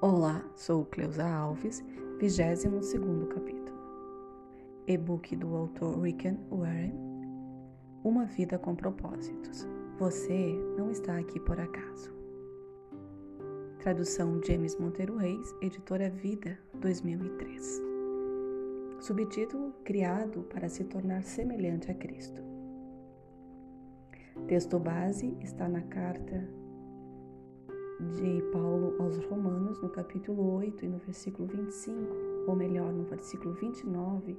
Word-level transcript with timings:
Olá, 0.00 0.48
sou 0.54 0.84
Cleusa 0.84 1.28
Alves, 1.28 1.84
22º 2.20 3.26
capítulo. 3.26 3.76
E-book 4.86 5.34
do 5.34 5.56
autor 5.56 6.00
Rick 6.00 6.38
Warren. 6.52 6.94
Uma 8.04 8.24
vida 8.26 8.60
com 8.60 8.76
propósitos. 8.76 9.66
Você 9.98 10.54
não 10.76 10.92
está 10.92 11.18
aqui 11.18 11.40
por 11.40 11.58
acaso. 11.58 12.14
Tradução 13.80 14.40
James 14.40 14.76
Monteiro 14.76 15.16
Reis, 15.16 15.52
editora 15.60 16.08
Vida, 16.08 16.56
2003. 16.74 17.82
Subtítulo: 19.00 19.72
Criado 19.82 20.44
para 20.44 20.68
se 20.68 20.84
tornar 20.84 21.24
semelhante 21.24 21.90
a 21.90 21.94
Cristo. 21.94 22.40
Texto 24.46 24.78
base 24.78 25.36
está 25.40 25.68
na 25.68 25.82
carta 25.82 26.48
de 28.00 28.40
Paulo 28.52 28.94
aos 29.00 29.18
Romanos, 29.24 29.82
no 29.82 29.88
capítulo 29.88 30.54
8 30.54 30.84
e 30.84 30.88
no 30.88 30.98
versículo 30.98 31.48
25, 31.48 32.00
ou 32.46 32.54
melhor, 32.54 32.92
no 32.92 33.02
versículo 33.02 33.54
29 33.54 34.36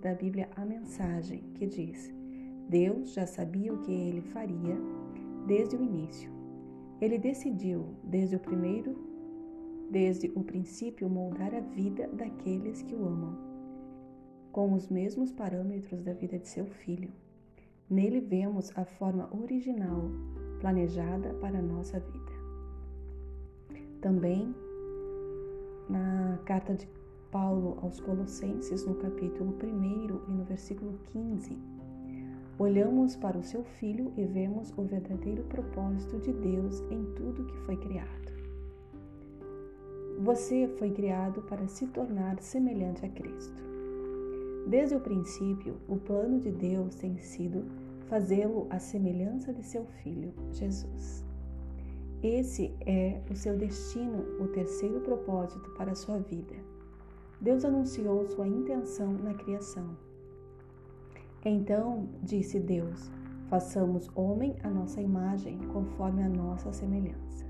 da 0.00 0.14
Bíblia, 0.14 0.48
a 0.56 0.64
mensagem 0.64 1.42
que 1.54 1.66
diz: 1.66 2.10
Deus 2.68 3.12
já 3.12 3.26
sabia 3.26 3.74
o 3.74 3.78
que 3.80 3.92
ele 3.92 4.22
faria 4.22 4.78
desde 5.46 5.76
o 5.76 5.82
início. 5.82 6.30
Ele 6.98 7.18
decidiu 7.18 7.94
desde 8.02 8.36
o 8.36 8.40
primeiro, 8.40 8.96
desde 9.90 10.32
o 10.34 10.42
princípio, 10.42 11.06
moldar 11.06 11.54
a 11.54 11.60
vida 11.60 12.08
daqueles 12.08 12.80
que 12.80 12.94
o 12.94 13.04
amam, 13.04 13.36
com 14.50 14.72
os 14.72 14.88
mesmos 14.88 15.30
parâmetros 15.30 16.02
da 16.02 16.14
vida 16.14 16.38
de 16.38 16.48
seu 16.48 16.64
filho. 16.64 17.12
Nele 17.90 18.20
vemos 18.20 18.72
a 18.74 18.86
forma 18.86 19.28
original 19.36 20.10
planejada 20.58 21.34
para 21.34 21.58
a 21.58 21.62
nossa 21.62 22.00
vida. 22.00 22.33
Também 24.04 24.54
na 25.88 26.38
carta 26.44 26.74
de 26.74 26.86
Paulo 27.30 27.78
aos 27.80 27.98
Colossenses, 28.00 28.84
no 28.84 28.96
capítulo 28.96 29.56
1 29.64 30.28
e 30.28 30.34
no 30.34 30.44
versículo 30.44 30.98
15, 31.10 31.56
olhamos 32.58 33.16
para 33.16 33.38
o 33.38 33.42
seu 33.42 33.64
Filho 33.64 34.12
e 34.14 34.26
vemos 34.26 34.74
o 34.76 34.82
verdadeiro 34.82 35.42
propósito 35.44 36.18
de 36.18 36.34
Deus 36.34 36.80
em 36.90 37.02
tudo 37.14 37.46
que 37.46 37.56
foi 37.60 37.78
criado. 37.78 38.30
Você 40.20 40.68
foi 40.78 40.90
criado 40.90 41.40
para 41.40 41.66
se 41.66 41.86
tornar 41.86 42.38
semelhante 42.42 43.06
a 43.06 43.08
Cristo. 43.08 43.62
Desde 44.68 44.96
o 44.96 45.00
princípio, 45.00 45.76
o 45.88 45.96
plano 45.96 46.38
de 46.40 46.52
Deus 46.52 46.94
tem 46.96 47.16
sido 47.16 47.64
fazê-lo 48.06 48.66
à 48.68 48.78
semelhança 48.78 49.50
de 49.50 49.62
seu 49.62 49.86
Filho, 50.02 50.34
Jesus. 50.52 51.23
Esse 52.22 52.74
é 52.86 53.20
o 53.30 53.36
seu 53.36 53.56
destino, 53.56 54.24
o 54.40 54.48
terceiro 54.48 55.00
propósito 55.00 55.70
para 55.76 55.92
a 55.92 55.96
sua 55.96 56.18
vida. 56.18 56.54
Deus 57.40 57.64
anunciou 57.64 58.26
sua 58.26 58.46
intenção 58.46 59.12
na 59.12 59.34
criação. 59.34 59.96
Então 61.44 62.08
disse 62.22 62.58
Deus: 62.58 63.10
façamos 63.48 64.10
homem 64.14 64.56
à 64.62 64.70
nossa 64.70 65.00
imagem, 65.00 65.58
conforme 65.72 66.22
a 66.22 66.28
nossa 66.28 66.72
semelhança. 66.72 67.46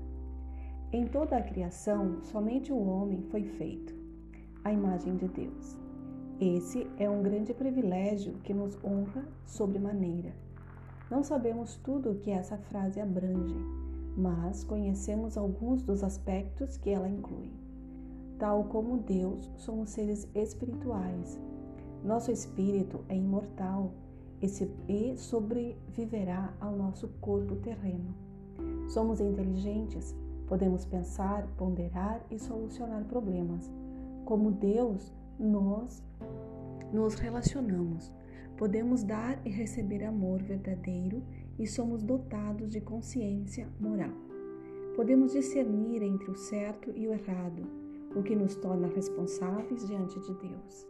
Em 0.91 1.07
toda 1.07 1.37
a 1.37 1.41
criação, 1.41 2.21
somente 2.23 2.71
o 2.71 2.77
homem 2.77 3.21
foi 3.31 3.43
feito, 3.43 3.95
a 4.63 4.71
imagem 4.71 5.15
de 5.15 5.27
Deus. 5.27 5.79
Esse 6.39 6.85
é 6.97 7.09
um 7.09 7.23
grande 7.23 7.53
privilégio 7.53 8.33
que 8.43 8.53
nos 8.53 8.77
honra 8.83 9.25
sobremaneira. 9.45 10.33
Não 11.09 11.23
sabemos 11.23 11.77
tudo 11.77 12.11
o 12.11 12.15
que 12.15 12.31
essa 12.31 12.57
frase 12.57 12.99
abrange, 12.99 13.55
mas 14.15 14.63
conhecemos 14.63 15.37
alguns 15.37 15.83
dos 15.83 16.03
aspectos 16.03 16.77
que 16.77 16.89
ela 16.89 17.09
inclui. 17.09 17.51
Tal 18.39 18.65
como 18.65 18.97
Deus, 18.97 19.51
somos 19.55 19.89
seres 19.89 20.27
espirituais. 20.33 21.39
Nosso 22.03 22.31
espírito 22.31 23.03
é 23.09 23.15
imortal 23.15 23.91
e 24.87 25.17
sobreviverá 25.17 26.53
ao 26.59 26.75
nosso 26.75 27.07
corpo 27.19 27.55
terreno. 27.55 28.13
Somos 28.87 29.19
inteligentes, 29.19 30.15
podemos 30.47 30.85
pensar, 30.85 31.47
ponderar 31.57 32.23
e 32.29 32.37
solucionar 32.37 33.03
problemas. 33.05 33.71
Como 34.25 34.51
Deus, 34.51 35.13
nós 35.39 36.03
nos 36.93 37.15
relacionamos. 37.15 38.11
Podemos 38.57 39.03
dar 39.03 39.39
e 39.45 39.49
receber 39.49 40.03
amor 40.03 40.41
verdadeiro 40.41 41.21
e 41.57 41.65
somos 41.65 42.03
dotados 42.03 42.71
de 42.71 42.81
consciência 42.81 43.67
moral. 43.79 44.13
Podemos 44.95 45.33
discernir 45.33 46.01
entre 46.01 46.31
o 46.31 46.35
certo 46.35 46.91
e 46.95 47.07
o 47.07 47.13
errado, 47.13 47.63
o 48.15 48.23
que 48.23 48.35
nos 48.35 48.55
torna 48.55 48.87
responsáveis 48.87 49.85
diante 49.87 50.19
de 50.21 50.33
Deus. 50.35 50.87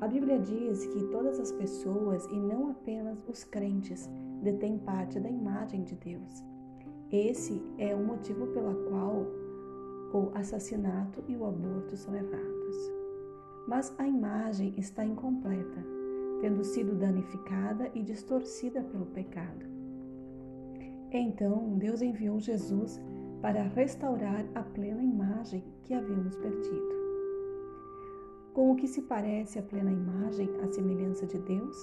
A 0.00 0.06
Bíblia 0.06 0.38
diz 0.38 0.86
que 0.86 1.04
todas 1.04 1.40
as 1.40 1.50
pessoas, 1.52 2.26
e 2.26 2.38
não 2.38 2.70
apenas 2.70 3.18
os 3.26 3.44
crentes, 3.44 4.08
detêm 4.42 4.78
parte 4.78 5.18
da 5.18 5.28
imagem 5.28 5.82
de 5.82 5.94
Deus. 5.96 6.44
Esse 7.10 7.62
é 7.78 7.94
o 7.94 8.04
motivo 8.04 8.46
pela 8.48 8.74
qual 8.88 9.26
o 10.12 10.30
assassinato 10.34 11.24
e 11.26 11.36
o 11.36 11.46
aborto 11.46 11.96
são 11.96 12.14
errados. 12.14 12.92
Mas 13.66 13.94
a 13.98 14.06
imagem 14.06 14.74
está 14.76 15.04
incompleta, 15.04 15.82
tendo 16.40 16.62
sido 16.62 16.94
danificada 16.94 17.90
e 17.94 18.02
distorcida 18.02 18.82
pelo 18.82 19.06
pecado. 19.06 19.73
Então 21.16 21.78
Deus 21.78 22.02
enviou 22.02 22.40
Jesus 22.40 23.00
para 23.40 23.62
restaurar 23.62 24.44
a 24.52 24.64
plena 24.64 25.00
imagem 25.00 25.62
que 25.84 25.94
havíamos 25.94 26.34
perdido. 26.34 26.94
Com 28.52 28.72
o 28.72 28.74
que 28.74 28.88
se 28.88 29.00
parece 29.02 29.60
a 29.60 29.62
plena 29.62 29.92
imagem, 29.92 30.48
a 30.60 30.66
semelhança 30.66 31.24
de 31.24 31.38
Deus, 31.38 31.76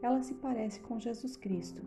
ela 0.00 0.22
se 0.22 0.32
parece 0.34 0.80
com 0.80 0.98
Jesus 0.98 1.36
Cristo. 1.36 1.82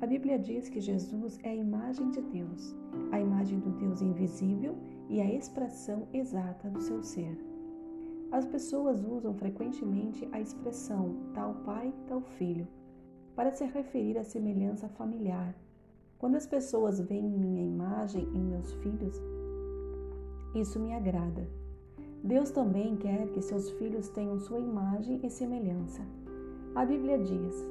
A 0.00 0.06
Bíblia 0.06 0.38
diz 0.38 0.70
que 0.70 0.80
Jesus 0.80 1.38
é 1.42 1.50
a 1.50 1.54
imagem 1.54 2.10
de 2.10 2.22
Deus, 2.22 2.74
a 3.12 3.20
imagem 3.20 3.60
do 3.60 3.70
Deus 3.72 4.00
invisível 4.00 4.74
e 5.10 5.20
a 5.20 5.30
expressão 5.30 6.08
exata 6.10 6.70
do 6.70 6.80
seu 6.80 7.02
ser. 7.02 7.38
As 8.32 8.46
pessoas 8.46 9.04
usam 9.04 9.34
frequentemente 9.34 10.26
a 10.32 10.40
expressão 10.40 11.16
tal 11.34 11.54
pai, 11.66 11.92
tal 12.06 12.22
filho, 12.22 12.66
para 13.36 13.50
se 13.50 13.64
referir 13.66 14.16
à 14.16 14.24
semelhança 14.24 14.88
familiar, 14.88 15.54
quando 16.24 16.36
as 16.36 16.46
pessoas 16.46 16.98
veem 17.00 17.28
minha 17.28 17.62
imagem 17.62 18.26
em 18.32 18.40
meus 18.40 18.72
filhos, 18.76 19.20
isso 20.54 20.80
me 20.80 20.94
agrada. 20.94 21.46
Deus 22.22 22.50
também 22.50 22.96
quer 22.96 23.28
que 23.28 23.42
seus 23.42 23.68
filhos 23.72 24.08
tenham 24.08 24.40
sua 24.40 24.58
imagem 24.58 25.20
e 25.22 25.28
semelhança. 25.28 26.00
A 26.74 26.82
Bíblia 26.86 27.18
diz: 27.18 27.68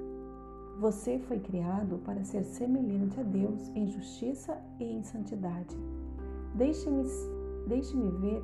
Você 0.80 1.18
foi 1.18 1.40
criado 1.40 1.98
para 2.06 2.24
ser 2.24 2.44
semelhante 2.44 3.20
a 3.20 3.24
Deus 3.24 3.70
em 3.70 3.88
justiça 3.88 4.56
e 4.80 4.84
em 4.84 5.02
santidade. 5.02 5.76
Deixe-me 6.54 7.06
deixe 7.66 7.98
ver, 7.98 8.44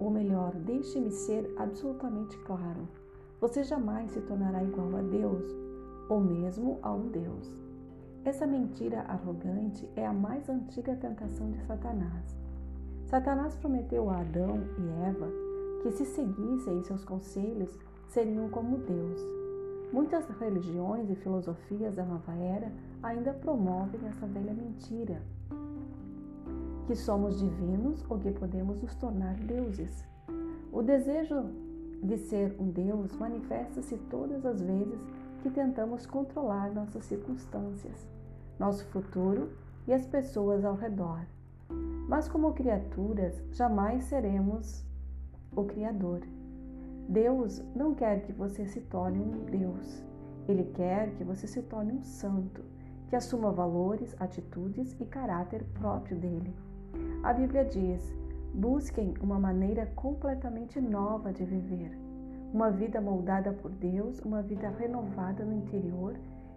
ou 0.00 0.10
melhor, 0.10 0.56
deixe-me 0.56 1.12
ser 1.12 1.54
absolutamente 1.56 2.36
claro. 2.38 2.88
Você 3.40 3.62
jamais 3.62 4.10
se 4.10 4.20
tornará 4.22 4.60
igual 4.64 4.96
a 4.96 5.02
Deus, 5.02 5.44
ou 6.08 6.20
mesmo 6.20 6.80
a 6.82 6.92
um 6.92 7.06
Deus. 7.10 7.71
Essa 8.24 8.46
mentira 8.46 9.00
arrogante 9.08 9.88
é 9.96 10.06
a 10.06 10.12
mais 10.12 10.48
antiga 10.48 10.94
tentação 10.94 11.50
de 11.50 11.58
Satanás. 11.66 12.36
Satanás 13.06 13.56
prometeu 13.56 14.08
a 14.08 14.20
Adão 14.20 14.60
e 14.78 15.06
Eva 15.08 15.28
que, 15.82 15.90
se 15.90 16.04
seguissem 16.04 16.84
seus 16.84 17.04
conselhos, 17.04 17.76
seriam 18.08 18.48
como 18.48 18.78
Deus. 18.78 19.20
Muitas 19.92 20.28
religiões 20.38 21.10
e 21.10 21.16
filosofias 21.16 21.96
da 21.96 22.04
nova 22.04 22.32
era 22.34 22.72
ainda 23.02 23.32
promovem 23.32 24.00
essa 24.06 24.24
velha 24.26 24.54
mentira, 24.54 25.20
que 26.86 26.94
somos 26.94 27.40
divinos 27.40 28.04
ou 28.08 28.20
que 28.20 28.30
podemos 28.30 28.80
nos 28.80 28.94
tornar 28.94 29.34
deuses. 29.34 30.04
O 30.72 30.80
desejo 30.80 31.50
de 32.02 32.16
ser 32.18 32.54
um 32.58 32.70
Deus 32.70 33.12
manifesta-se 33.16 33.96
todas 34.08 34.46
as 34.46 34.60
vezes 34.62 34.98
que 35.42 35.50
tentamos 35.50 36.06
controlar 36.06 36.72
nossas 36.72 37.04
circunstâncias, 37.04 38.08
nosso 38.58 38.84
futuro 38.86 39.50
e 39.86 39.92
as 39.92 40.06
pessoas 40.06 40.64
ao 40.64 40.76
redor. 40.76 41.20
Mas, 42.08 42.28
como 42.28 42.52
criaturas, 42.52 43.42
jamais 43.50 44.04
seremos 44.04 44.84
o 45.54 45.64
Criador. 45.64 46.20
Deus 47.08 47.62
não 47.74 47.94
quer 47.94 48.22
que 48.22 48.32
você 48.32 48.64
se 48.66 48.80
torne 48.82 49.20
um 49.20 49.44
Deus. 49.44 50.04
Ele 50.46 50.64
quer 50.74 51.10
que 51.14 51.24
você 51.24 51.46
se 51.46 51.62
torne 51.62 51.92
um 51.92 52.02
santo, 52.02 52.62
que 53.08 53.16
assuma 53.16 53.50
valores, 53.50 54.14
atitudes 54.20 54.96
e 55.00 55.04
caráter 55.04 55.64
próprio 55.74 56.16
dele. 56.16 56.54
A 57.22 57.32
Bíblia 57.32 57.64
diz: 57.64 58.14
busquem 58.54 59.14
uma 59.20 59.38
maneira 59.38 59.86
completamente 59.96 60.80
nova 60.80 61.32
de 61.32 61.44
viver 61.44 62.01
uma 62.52 62.70
vida 62.70 63.00
moldada 63.00 63.52
por 63.52 63.70
Deus, 63.70 64.20
uma 64.20 64.42
vida 64.42 64.68
renovada 64.68 65.44
no 65.44 65.54
interior 65.54 66.14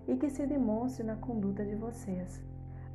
e 0.08 0.18
que 0.18 0.30
se 0.30 0.46
demonstre 0.46 1.06
na 1.06 1.16
conduta 1.16 1.64
de 1.64 1.76
vocês. 1.76 2.44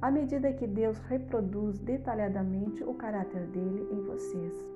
à 0.02 0.10
medida 0.10 0.50
que 0.52 0.66
Deus 0.66 0.98
reproduz 1.00 1.78
detalhadamente 1.78 2.82
o 2.82 2.94
caráter 2.94 3.46
dele 3.48 3.86
em 3.90 4.00
vocês. 4.00 4.66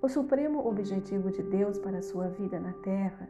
O 0.00 0.08
supremo 0.08 0.66
objetivo 0.66 1.30
de 1.30 1.42
Deus 1.42 1.78
para 1.78 1.98
a 1.98 2.02
sua 2.02 2.28
vida 2.28 2.58
na 2.58 2.72
terra 2.72 3.28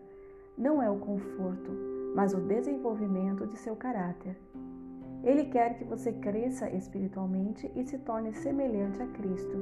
não 0.57 0.81
é 0.81 0.89
o 0.89 1.01
conforto, 1.01 1.71
mas 2.15 2.33
o 2.33 2.41
desenvolvimento 2.41 3.45
de 3.45 3.57
seu 3.57 3.75
caráter. 3.75 4.37
Ele 5.25 5.47
quer 5.47 5.77
que 5.77 5.85
você 5.85 6.13
cresça 6.13 6.71
espiritualmente 6.71 7.69
e 7.75 7.85
se 7.85 7.99
torne 7.99 8.33
semelhante 8.33 9.03
a 9.03 9.07
Cristo. 9.09 9.57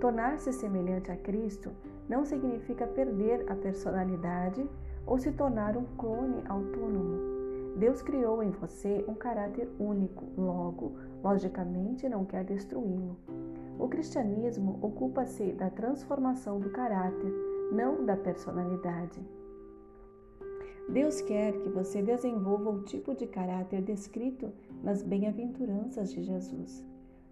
Tornar-se 0.00 0.52
semelhante 0.52 1.10
a 1.10 1.16
Cristo 1.16 1.72
não 2.08 2.24
significa 2.24 2.86
perder 2.86 3.50
a 3.50 3.54
personalidade 3.54 4.68
ou 5.06 5.18
se 5.18 5.32
tornar 5.32 5.76
um 5.76 5.84
clone 5.96 6.42
autônomo. 6.48 7.34
Deus 7.76 8.02
criou 8.02 8.42
em 8.42 8.50
você 8.50 9.04
um 9.08 9.14
caráter 9.14 9.68
único, 9.80 10.24
logo, 10.36 10.92
logicamente, 11.22 12.08
não 12.08 12.24
quer 12.24 12.44
destruí-lo. 12.44 13.16
O 13.78 13.88
cristianismo 13.88 14.78
ocupa-se 14.80 15.52
da 15.52 15.68
transformação 15.70 16.60
do 16.60 16.70
caráter, 16.70 17.32
não 17.72 18.04
da 18.04 18.16
personalidade. 18.16 19.20
Deus 20.88 21.20
quer 21.22 21.52
que 21.60 21.68
você 21.70 22.02
desenvolva 22.02 22.70
o 22.70 22.82
tipo 22.82 23.14
de 23.14 23.26
caráter 23.26 23.82
descrito 23.82 24.52
nas 24.82 25.02
bem-aventuranças 25.02 26.12
de 26.12 26.22
Jesus, 26.22 26.84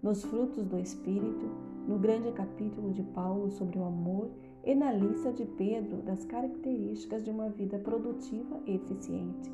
nos 0.03 0.25
frutos 0.25 0.65
do 0.65 0.79
Espírito, 0.79 1.47
no 1.87 1.99
grande 1.99 2.33
capítulo 2.33 2.93
de 2.93 3.03
Paulo 3.03 3.51
sobre 3.51 3.79
o 3.79 3.85
amor 3.85 4.31
e 4.65 4.75
na 4.75 4.93
lista 4.93 5.33
de 5.33 5.45
Pedro 5.45 6.03
das 6.03 6.25
características 6.25 7.25
de 7.25 7.31
uma 7.31 7.49
vida 7.49 7.79
produtiva 7.79 8.61
e 8.67 8.77
eficiente. 8.77 9.53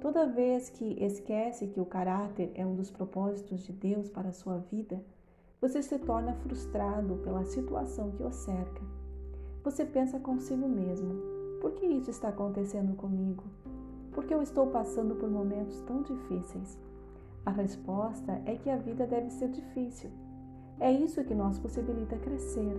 Toda 0.00 0.26
vez 0.26 0.68
que 0.68 0.96
esquece 1.02 1.68
que 1.68 1.80
o 1.80 1.86
caráter 1.86 2.50
é 2.54 2.66
um 2.66 2.74
dos 2.74 2.90
propósitos 2.90 3.60
de 3.60 3.72
Deus 3.72 4.10
para 4.10 4.30
a 4.30 4.32
sua 4.32 4.58
vida, 4.58 5.00
você 5.60 5.80
se 5.80 5.98
torna 6.00 6.34
frustrado 6.34 7.16
pela 7.18 7.44
situação 7.44 8.10
que 8.10 8.22
o 8.22 8.32
cerca. 8.32 8.82
Você 9.62 9.84
pensa 9.84 10.18
consigo 10.18 10.68
mesmo: 10.68 11.14
por 11.60 11.72
que 11.72 11.86
isso 11.86 12.10
está 12.10 12.28
acontecendo 12.28 12.96
comigo? 12.96 13.44
Por 14.10 14.24
que 14.24 14.34
eu 14.34 14.42
estou 14.42 14.66
passando 14.66 15.14
por 15.14 15.30
momentos 15.30 15.80
tão 15.82 16.02
difíceis? 16.02 16.78
A 17.46 17.50
resposta 17.50 18.42
é 18.44 18.56
que 18.56 18.68
a 18.68 18.76
vida 18.76 19.06
deve 19.06 19.30
ser 19.30 19.48
difícil. 19.48 20.10
É 20.80 20.90
isso 20.90 21.22
que 21.24 21.34
nos 21.34 21.60
possibilita 21.60 22.16
crescer. 22.18 22.76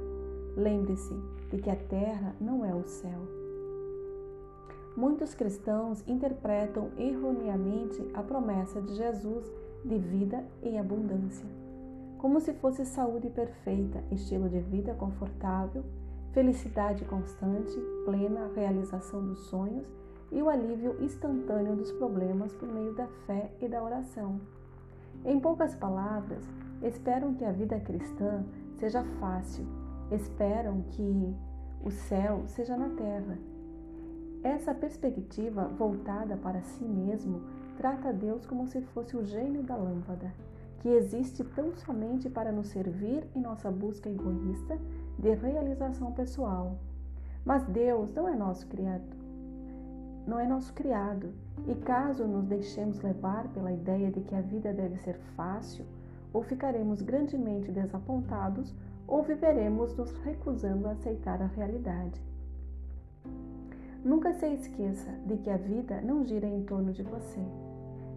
Lembre-se 0.55 1.13
de 1.50 1.57
que 1.57 1.69
a 1.69 1.75
terra 1.75 2.35
não 2.39 2.63
é 2.63 2.73
o 2.73 2.83
céu. 2.83 3.19
Muitos 4.95 5.33
cristãos 5.33 6.03
interpretam 6.07 6.91
erroneamente 6.97 8.07
a 8.13 8.21
promessa 8.21 8.79
de 8.79 8.94
Jesus 8.94 9.51
de 9.83 9.97
vida 9.97 10.45
em 10.61 10.79
abundância, 10.79 11.45
como 12.19 12.39
se 12.39 12.53
fosse 12.53 12.85
saúde 12.85 13.29
perfeita, 13.29 14.03
estilo 14.11 14.47
de 14.47 14.59
vida 14.59 14.94
confortável, 14.94 15.83
felicidade 16.31 17.03
constante, 17.05 17.75
plena 18.05 18.51
realização 18.55 19.25
dos 19.25 19.39
sonhos 19.47 19.88
e 20.31 20.41
o 20.41 20.50
alívio 20.50 20.95
instantâneo 21.03 21.75
dos 21.75 21.91
problemas 21.94 22.53
por 22.53 22.67
meio 22.71 22.94
da 22.94 23.07
fé 23.25 23.51
e 23.59 23.67
da 23.67 23.83
oração. 23.83 24.39
Em 25.25 25.39
poucas 25.39 25.75
palavras, 25.75 26.44
esperam 26.81 27.33
que 27.33 27.45
a 27.45 27.51
vida 27.51 27.79
cristã 27.79 28.44
seja 28.77 29.03
fácil, 29.19 29.65
esperam 30.11 30.81
que 30.89 31.35
o 31.83 31.91
céu 31.91 32.44
seja 32.47 32.77
na 32.77 32.89
terra. 32.89 33.38
Essa 34.44 34.73
perspectiva 34.73 35.67
voltada 35.67 36.35
para 36.38 36.61
si 36.61 36.83
mesmo 36.83 37.41
trata 37.77 38.13
Deus 38.13 38.45
como 38.45 38.67
se 38.67 38.81
fosse 38.81 39.15
o 39.15 39.23
gênio 39.23 39.63
da 39.63 39.75
lâmpada, 39.75 40.33
que 40.79 40.89
existe 40.89 41.44
tão 41.44 41.73
somente 41.75 42.29
para 42.29 42.51
nos 42.51 42.67
servir 42.67 43.25
em 43.33 43.41
nossa 43.41 43.71
busca 43.71 44.09
egoísta 44.09 44.77
de 45.17 45.33
realização 45.33 46.11
pessoal. 46.11 46.77
Mas 47.45 47.63
Deus 47.63 48.13
não 48.13 48.27
é 48.27 48.35
nosso 48.35 48.67
criado. 48.67 49.15
Não 50.25 50.39
é 50.39 50.47
nosso 50.47 50.73
criado. 50.73 51.33
E 51.67 51.75
caso 51.75 52.25
nos 52.25 52.45
deixemos 52.45 53.01
levar 53.01 53.47
pela 53.50 53.71
ideia 53.71 54.11
de 54.11 54.21
que 54.21 54.35
a 54.35 54.41
vida 54.41 54.73
deve 54.73 54.97
ser 54.97 55.17
fácil, 55.35 55.85
ou 56.33 56.41
ficaremos 56.41 57.01
grandemente 57.01 57.71
desapontados, 57.71 58.73
ou 59.07 59.23
viveremos 59.23 59.95
nos 59.95 60.11
recusando 60.23 60.88
a 60.88 60.91
aceitar 60.91 61.41
a 61.41 61.47
realidade. 61.47 62.21
Nunca 64.03 64.33
se 64.33 64.47
esqueça 64.47 65.11
de 65.25 65.38
que 65.38 65.50
a 65.50 65.57
vida 65.57 66.01
não 66.01 66.25
gira 66.25 66.47
em 66.47 66.63
torno 66.63 66.91
de 66.91 67.03
você. 67.03 67.41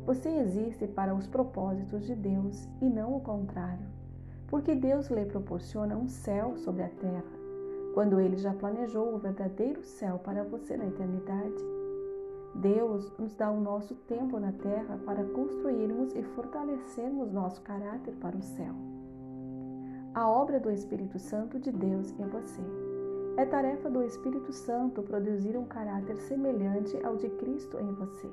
Você 0.05 0.29
existe 0.29 0.87
para 0.87 1.15
os 1.15 1.27
propósitos 1.27 2.06
de 2.06 2.15
Deus 2.15 2.69
e 2.81 2.87
não 2.87 3.17
o 3.17 3.21
contrário 3.21 3.97
porque 4.49 4.75
Deus 4.75 5.09
lhe 5.09 5.25
proporciona 5.25 5.97
um 5.97 6.09
céu 6.09 6.56
sobre 6.56 6.83
a 6.83 6.88
terra, 6.88 7.25
quando 7.94 8.21
ele 8.21 8.37
já 8.37 8.53
planejou 8.53 9.15
o 9.15 9.19
verdadeiro 9.19 9.83
céu 9.83 10.19
para 10.19 10.44
você 10.44 10.77
na 10.77 10.87
eternidade. 10.87 11.65
Deus 12.55 13.12
nos 13.19 13.35
dá 13.35 13.50
o 13.50 13.61
nosso 13.61 13.94
tempo 13.94 14.38
na 14.38 14.53
terra 14.53 14.99
para 15.05 15.25
construirmos 15.25 16.15
e 16.15 16.23
fortalecermos 16.23 17.33
nosso 17.33 17.61
caráter 17.62 18.15
para 18.15 18.37
o 18.37 18.43
céu. 18.43 18.96
A 20.17 20.27
obra 20.27 20.59
do 20.59 20.71
Espírito 20.71 21.19
Santo 21.19 21.59
de 21.59 21.71
Deus 21.71 22.11
em 22.19 22.27
você. 22.27 22.63
É 23.37 23.45
tarefa 23.45 23.91
do 23.91 24.03
Espírito 24.03 24.51
Santo 24.51 25.03
produzir 25.03 25.59
um 25.59 25.67
caráter 25.67 26.17
semelhante 26.17 26.97
ao 27.05 27.17
de 27.17 27.29
Cristo 27.29 27.79
em 27.79 27.93
você. 27.93 28.27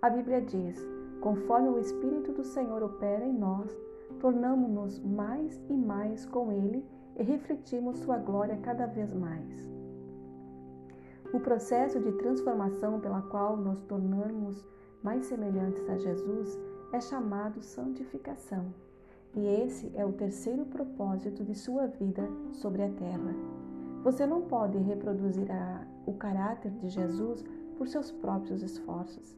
A 0.00 0.08
Bíblia 0.08 0.40
diz: 0.40 0.78
conforme 1.20 1.68
o 1.68 1.80
Espírito 1.80 2.30
do 2.30 2.44
Senhor 2.44 2.80
opera 2.84 3.24
em 3.24 3.32
nós, 3.32 3.76
tornamos-nos 4.20 5.00
mais 5.00 5.60
e 5.68 5.72
mais 5.72 6.24
com 6.26 6.52
Ele 6.52 6.86
e 7.16 7.24
refletimos 7.24 7.98
Sua 7.98 8.16
glória 8.16 8.56
cada 8.62 8.86
vez 8.86 9.12
mais. 9.12 9.68
O 11.34 11.40
processo 11.40 11.98
de 11.98 12.12
transformação 12.12 13.00
pela 13.00 13.22
qual 13.22 13.56
nos 13.56 13.82
tornamos 13.82 14.64
mais 15.02 15.26
semelhantes 15.26 15.90
a 15.90 15.98
Jesus 15.98 16.56
é 16.92 17.00
chamado 17.00 17.60
santificação. 17.60 18.72
E 19.36 19.46
esse 19.46 19.90
é 19.94 20.04
o 20.04 20.12
terceiro 20.12 20.64
propósito 20.64 21.44
de 21.44 21.54
sua 21.54 21.86
vida 21.86 22.28
sobre 22.52 22.82
a 22.82 22.88
terra. 22.88 23.34
Você 24.02 24.26
não 24.26 24.42
pode 24.42 24.78
reproduzir 24.78 25.50
a, 25.50 25.86
o 26.06 26.14
caráter 26.14 26.72
de 26.72 26.88
Jesus 26.88 27.44
por 27.76 27.86
seus 27.86 28.10
próprios 28.10 28.62
esforços. 28.62 29.36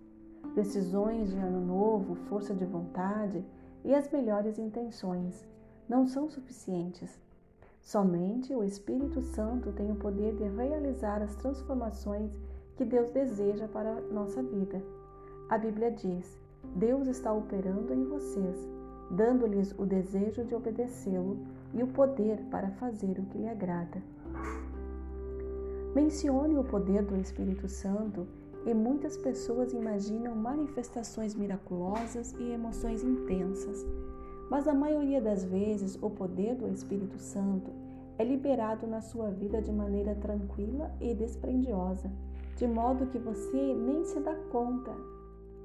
Decisões 0.54 1.30
de 1.30 1.36
ano 1.36 1.60
novo, 1.60 2.14
força 2.14 2.54
de 2.54 2.64
vontade, 2.64 3.44
e 3.84 3.94
as 3.94 4.10
melhores 4.10 4.58
intenções 4.58 5.46
não 5.88 6.06
são 6.06 6.28
suficientes. 6.28 7.20
Somente 7.80 8.54
o 8.54 8.62
Espírito 8.62 9.20
Santo 9.20 9.72
tem 9.72 9.90
o 9.90 9.96
poder 9.96 10.36
de 10.36 10.44
realizar 10.44 11.20
as 11.20 11.34
transformações 11.36 12.38
que 12.76 12.84
Deus 12.84 13.10
deseja 13.10 13.66
para 13.68 13.90
a 13.90 14.00
nossa 14.00 14.42
vida. 14.42 14.80
A 15.48 15.58
Bíblia 15.58 15.90
diz: 15.90 16.38
Deus 16.76 17.08
está 17.08 17.32
operando 17.32 17.92
em 17.92 18.04
vocês, 18.04 18.68
dando-lhes 19.12 19.74
o 19.78 19.84
desejo 19.84 20.42
de 20.44 20.54
obedecê-lo 20.54 21.36
e 21.74 21.82
o 21.82 21.86
poder 21.86 22.38
para 22.50 22.70
fazer 22.70 23.18
o 23.18 23.26
que 23.26 23.38
lhe 23.38 23.48
agrada. 23.48 24.02
Mencione 25.94 26.56
o 26.56 26.64
poder 26.64 27.02
do 27.02 27.16
Espírito 27.18 27.68
Santo 27.68 28.26
e 28.64 28.72
muitas 28.72 29.16
pessoas 29.16 29.74
imaginam 29.74 30.34
manifestações 30.34 31.34
miraculosas 31.34 32.32
e 32.38 32.50
emoções 32.50 33.04
intensas. 33.04 33.84
Mas 34.50 34.66
a 34.66 34.74
maioria 34.74 35.20
das 35.20 35.44
vezes 35.44 35.98
o 36.00 36.08
poder 36.08 36.54
do 36.54 36.68
Espírito 36.68 37.18
Santo 37.18 37.70
é 38.18 38.24
liberado 38.24 38.86
na 38.86 39.02
sua 39.02 39.30
vida 39.30 39.60
de 39.60 39.72
maneira 39.72 40.14
tranquila 40.14 40.90
e 41.00 41.14
desprendiosa, 41.14 42.10
de 42.56 42.66
modo 42.66 43.06
que 43.06 43.18
você 43.18 43.74
nem 43.74 44.04
se 44.04 44.20
dá 44.20 44.34
conta, 44.50 44.92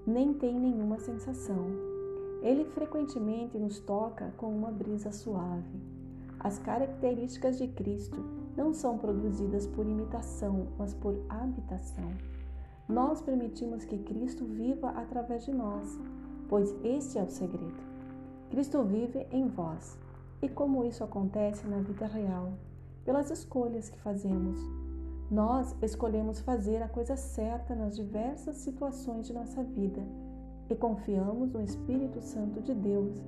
nem 0.06 0.34
tem 0.34 0.60
nenhuma 0.60 0.98
sensação. 1.00 1.97
Ele 2.48 2.63
frequentemente 2.63 3.60
nos 3.60 3.77
toca 3.77 4.34
com 4.38 4.48
uma 4.48 4.72
brisa 4.72 5.12
suave. 5.12 5.82
As 6.39 6.58
características 6.58 7.58
de 7.58 7.68
Cristo 7.68 8.24
não 8.56 8.74
são 8.74 8.98
produzidas 8.98 9.68
por 9.68 9.86
imitação, 9.86 10.70
mas 10.77 10.94
por 10.94 11.13
habitação 11.27 12.10
nós 12.88 13.22
permitimos 13.22 13.84
que 13.84 13.98
Cristo 13.98 14.46
viva 14.46 14.92
através 14.92 15.44
de 15.44 15.51
nós, 15.51 16.00
pois 16.48 16.74
este 16.86 17.18
é 17.18 17.24
o 17.24 17.30
segredo. 17.30 17.84
Cristo 18.50 18.82
vive 18.82 19.27
em 19.30 19.50
vós. 19.50 20.00
E 20.42 20.48
como 20.48 20.86
isso 20.86 21.04
acontece 21.04 21.68
na 21.68 21.80
vida 21.80 22.08
real? 22.08 22.54
Pelas 23.04 23.30
escolhas 23.30 23.89
que 23.89 24.00
fazemos. 24.00 24.58
Nós 25.30 25.75
escolhemos 25.82 26.39
fazer 26.39 26.82
a 26.82 26.88
coisa 26.88 27.18
certa 27.18 27.75
nas 27.75 27.98
diversas 27.98 28.56
situações 28.56 29.27
de 29.27 29.34
nossa 29.34 29.62
vida 29.62 30.01
e 30.69 30.75
confiamos 30.75 31.51
no 31.51 31.62
Espírito 31.62 32.21
Santo 32.21 32.62
de 32.62 32.74
Deus 32.74 33.21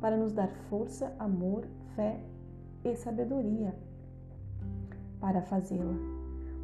para 0.00 0.16
nos 0.16 0.32
dar 0.32 0.48
força, 0.68 1.14
amor, 1.18 1.64
fé 1.94 2.20
e 2.84 2.94
sabedoria 2.96 3.74
para 5.20 5.42
fazê-la. 5.42 5.94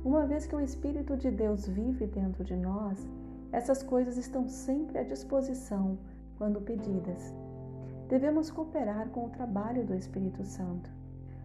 Uma 0.05 0.27
vez 0.27 0.47
que 0.47 0.57
o 0.57 0.61
Espírito 0.61 1.17
de 1.17 1.31
Deus 1.31 1.67
vive 1.67 2.07
dentro 2.07 2.45
de 2.45 2.57
nós, 2.57 3.07
essas 3.53 3.83
coisas 3.83 4.17
estão 4.17 4.49
sempre 4.49 4.99
à 4.99 5.03
disposição 5.03 5.99
quando 6.37 6.61
pedidas. 6.61 7.35
Devemos 8.09 8.51
cooperar 8.51 9.09
com 9.11 9.27
o 9.27 9.31
trabalho 9.31 9.85
do 9.85 9.95
Espírito 9.95 10.45
Santo. 10.45 10.91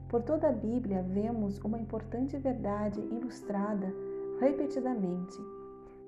Por 0.08 0.22
toda 0.22 0.50
a 0.50 0.52
Bíblia 0.52 1.02
vemos 1.02 1.60
uma 1.60 1.80
importante 1.80 2.38
verdade 2.38 3.00
ilustrada 3.00 3.94
repetidamente. 4.40 5.38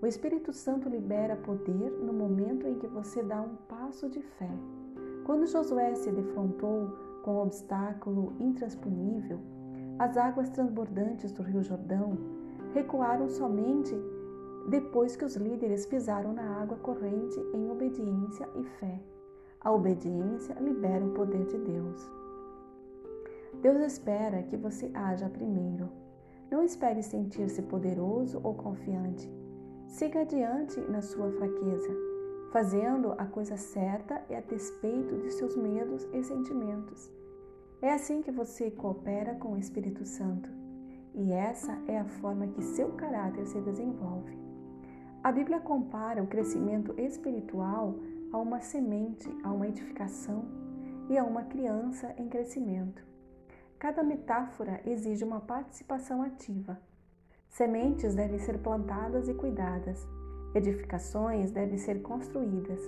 O 0.01 0.05
Espírito 0.05 0.51
Santo 0.51 0.89
libera 0.89 1.37
poder 1.37 1.89
no 1.89 2.11
momento 2.11 2.67
em 2.67 2.77
que 2.77 2.87
você 2.87 3.23
dá 3.23 3.41
um 3.41 3.55
passo 3.67 4.09
de 4.09 4.21
fé. 4.21 4.49
Quando 5.25 5.47
Josué 5.47 5.95
se 5.95 6.11
defrontou 6.11 6.89
com 7.23 7.35
um 7.35 7.41
obstáculo 7.41 8.33
intransponível, 8.39 9.39
as 9.97 10.17
águas 10.17 10.49
transbordantes 10.49 11.31
do 11.31 11.41
Rio 11.41 11.63
Jordão 11.63 12.17
recuaram 12.73 13.29
somente 13.29 13.95
depois 14.67 15.15
que 15.15 15.23
os 15.23 15.37
líderes 15.37 15.85
pisaram 15.85 16.33
na 16.33 16.61
água 16.61 16.77
corrente 16.77 17.39
em 17.53 17.71
obediência 17.71 18.47
e 18.55 18.63
fé. 18.63 18.99
A 19.61 19.71
obediência 19.71 20.55
libera 20.55 21.05
o 21.05 21.13
poder 21.13 21.45
de 21.45 21.57
Deus. 21.57 22.11
Deus 23.61 23.79
espera 23.81 24.43
que 24.43 24.57
você 24.57 24.91
haja 24.93 25.29
primeiro. 25.29 25.89
Não 26.51 26.61
espere 26.61 27.01
sentir-se 27.01 27.61
poderoso 27.61 28.39
ou 28.43 28.53
confiante. 28.53 29.44
Siga 29.87 30.21
adiante 30.21 30.79
na 30.81 31.01
sua 31.01 31.31
fraqueza, 31.31 31.89
fazendo 32.51 33.13
a 33.13 33.25
coisa 33.25 33.55
certa 33.55 34.21
e 34.29 34.35
a 34.35 34.41
despeito 34.41 35.17
de 35.17 35.31
seus 35.31 35.55
medos 35.55 36.07
e 36.13 36.23
sentimentos. 36.23 37.11
É 37.81 37.93
assim 37.93 38.21
que 38.21 38.31
você 38.31 38.71
coopera 38.71 39.35
com 39.35 39.53
o 39.53 39.57
Espírito 39.57 40.05
Santo, 40.05 40.49
e 41.13 41.31
essa 41.31 41.77
é 41.87 41.97
a 41.97 42.05
forma 42.05 42.47
que 42.47 42.61
seu 42.61 42.93
caráter 42.93 43.45
se 43.45 43.61
desenvolve. 43.61 44.37
A 45.23 45.31
Bíblia 45.31 45.59
compara 45.59 46.21
o 46.21 46.27
crescimento 46.27 46.93
espiritual 46.99 47.95
a 48.31 48.37
uma 48.37 48.59
semente, 48.59 49.29
a 49.43 49.51
uma 49.51 49.67
edificação 49.67 50.45
e 51.09 51.17
a 51.17 51.23
uma 51.23 51.43
criança 51.43 52.13
em 52.17 52.27
crescimento. 52.27 53.03
Cada 53.79 54.03
metáfora 54.03 54.81
exige 54.85 55.23
uma 55.23 55.39
participação 55.39 56.21
ativa. 56.21 56.79
Sementes 57.49 58.13
devem 58.15 58.39
ser 58.39 58.57
plantadas 58.59 59.29
e 59.29 59.33
cuidadas. 59.33 60.07
Edificações 60.53 61.51
devem 61.51 61.77
ser 61.77 62.01
construídas. 62.01 62.79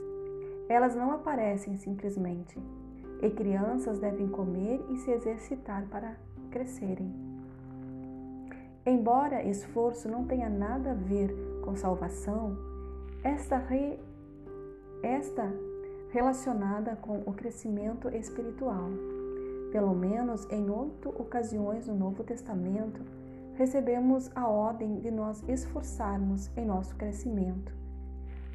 Elas 0.70 0.96
não 0.96 1.12
aparecem 1.12 1.78
simplesmente. 1.78 2.60
E 3.22 3.30
crianças 3.30 4.00
devem 4.00 4.28
comer 4.28 4.84
e 4.90 4.98
se 4.98 5.12
exercitar 5.12 5.86
para 5.88 6.16
crescerem. 6.52 7.14
Embora 8.86 9.44
esforço 9.44 10.10
não 10.10 10.26
tenha 10.26 10.50
nada 10.50 10.92
a 10.92 10.94
ver 10.94 11.36
com 11.64 11.76
salvação, 11.76 12.58
esta, 13.24 13.58
re... 13.58 14.00
esta 15.04 15.52
relacionada 16.10 16.96
com 16.96 17.22
o 17.26 17.34
crescimento 17.34 18.08
espiritual. 18.10 18.90
Pelo 19.72 19.94
menos 19.94 20.50
em 20.50 20.70
oito 20.70 21.10
ocasiões 21.10 21.88
no 21.88 21.96
Novo 21.96 22.24
Testamento, 22.24 23.02
recebemos 23.58 24.30
a 24.36 24.48
ordem 24.48 25.00
de 25.00 25.10
nós 25.10 25.44
esforçarmos 25.50 26.50
em 26.56 26.64
nosso 26.64 26.96
crescimento, 26.96 27.74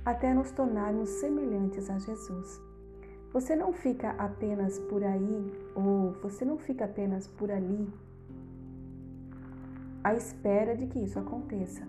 até 0.05 0.33
nos 0.33 0.53
tornarmos 0.53 1.09
semelhantes 1.09 1.91
a 1.91 1.99
Jesus. 1.99 2.61
Você 3.33 3.57
não 3.57 3.73
fica 3.73 4.11
apenas 4.11 4.79
por 4.79 5.03
aí, 5.03 5.53
ou 5.75 6.13
você 6.23 6.45
não 6.45 6.57
fica 6.57 6.85
apenas 6.85 7.27
por 7.27 7.51
ali, 7.51 7.93
à 10.05 10.15
espera 10.15 10.77
de 10.77 10.87
que 10.87 11.01
isso 11.01 11.19
aconteça. 11.19 11.83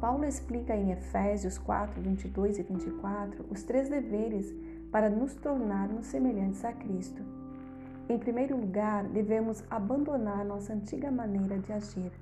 Paulo 0.00 0.24
explica 0.24 0.74
em 0.74 0.90
Efésios 0.90 1.58
4, 1.58 2.00
22 2.00 2.58
e 2.58 2.62
24 2.62 3.44
os 3.50 3.62
três 3.62 3.88
deveres 3.88 4.54
para 4.90 5.10
nos 5.10 5.34
tornarmos 5.34 6.06
semelhantes 6.06 6.64
a 6.64 6.72
Cristo. 6.72 7.33
Em 8.06 8.18
primeiro 8.18 8.54
lugar, 8.56 9.04
devemos 9.04 9.64
abandonar 9.70 10.44
nossa 10.44 10.74
antiga 10.74 11.10
maneira 11.10 11.58
de 11.58 11.72
agir. 11.72 12.12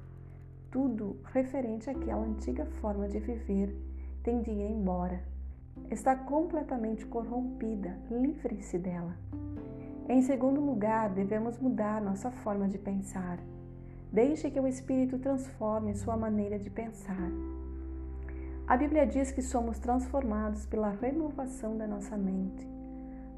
Tudo 0.71 1.17
referente 1.25 1.91
àquela 1.91 2.25
antiga 2.25 2.65
forma 2.81 3.09
de 3.09 3.19
viver 3.19 3.77
tem 4.23 4.41
de 4.41 4.51
ir 4.51 4.71
embora. 4.71 5.21
Está 5.91 6.15
completamente 6.15 7.05
corrompida, 7.05 7.99
livre-se 8.11 8.79
dela. 8.79 9.17
Em 10.09 10.23
segundo 10.23 10.61
lugar, 10.61 11.11
devemos 11.11 11.59
mudar 11.59 12.01
nossa 12.01 12.31
forma 12.31 12.69
de 12.69 12.79
pensar. 12.79 13.39
Deixe 14.13 14.51
que 14.51 14.61
o 14.61 14.69
Espírito 14.69 15.19
transforme 15.19 15.97
sua 15.97 16.17
maneira 16.17 16.59
de 16.59 16.71
pensar. 16.71 17.31
A 18.67 18.77
Bíblia 18.77 19.07
diz 19.07 19.33
que 19.33 19.43
somos 19.43 19.79
transformados 19.81 20.65
pela 20.67 20.91
renovação 20.91 21.77
da 21.77 21.87
nossa 21.87 22.17
mente. 22.17 22.82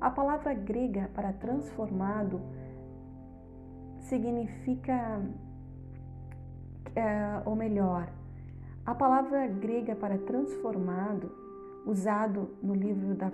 A 0.04 0.10
palavra 0.10 0.52
grega 0.52 1.10
para 1.14 1.32
transformado 1.32 2.38
significa, 4.00 5.22
é, 6.94 7.40
ou 7.46 7.56
melhor, 7.56 8.12
a 8.84 8.94
palavra 8.94 9.46
grega 9.46 9.96
para 9.96 10.18
transformado, 10.18 11.32
usado 11.86 12.50
no 12.62 12.74
livro 12.74 13.14
da, 13.14 13.32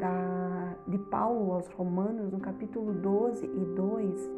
da, 0.00 0.74
de 0.88 0.98
Paulo 0.98 1.52
aos 1.52 1.68
Romanos, 1.68 2.32
no 2.32 2.40
capítulo 2.40 2.92
12 2.92 3.46
e 3.46 3.64
2, 3.76 4.30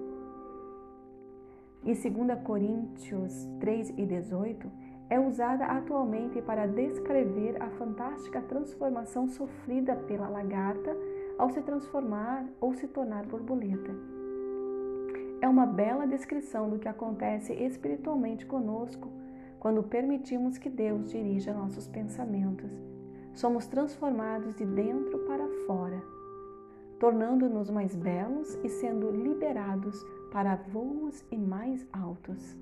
e 1.84 2.10
2 2.10 2.42
Coríntios 2.44 3.48
3 3.60 3.94
e 3.96 4.04
18, 4.04 4.70
é 5.08 5.18
usada 5.18 5.64
atualmente 5.64 6.42
para 6.42 6.66
descrever 6.66 7.62
a 7.62 7.70
fantástica 7.70 8.42
transformação 8.42 9.26
sofrida 9.26 9.96
pela 9.96 10.28
lagarta 10.28 10.94
ao 11.40 11.48
se 11.48 11.62
transformar 11.62 12.44
ou 12.60 12.74
se 12.74 12.86
tornar 12.86 13.24
borboleta. 13.24 13.90
É 15.40 15.48
uma 15.48 15.64
bela 15.64 16.06
descrição 16.06 16.68
do 16.68 16.78
que 16.78 16.86
acontece 16.86 17.54
espiritualmente 17.54 18.44
conosco 18.44 19.10
quando 19.58 19.82
permitimos 19.82 20.58
que 20.58 20.68
Deus 20.68 21.10
dirija 21.10 21.54
nossos 21.54 21.88
pensamentos. 21.88 22.70
Somos 23.32 23.66
transformados 23.66 24.54
de 24.54 24.66
dentro 24.66 25.18
para 25.20 25.48
fora, 25.66 26.02
tornando-nos 26.98 27.70
mais 27.70 27.96
belos 27.96 28.58
e 28.62 28.68
sendo 28.68 29.10
liberados 29.10 30.04
para 30.30 30.56
voos 30.56 31.24
e 31.30 31.38
mais 31.38 31.86
altos. 31.90 32.54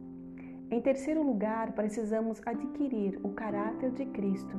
Em 0.70 0.80
terceiro 0.80 1.24
lugar, 1.24 1.72
precisamos 1.72 2.40
adquirir 2.46 3.18
o 3.24 3.30
caráter 3.30 3.90
de 3.90 4.06
Cristo 4.06 4.56